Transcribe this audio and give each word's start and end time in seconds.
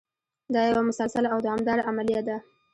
دا 0.53 0.61
یوه 0.69 0.81
مسلسله 0.89 1.27
او 1.33 1.39
دوامداره 1.45 1.81
عملیه 1.89 2.21
ده. 2.27 2.37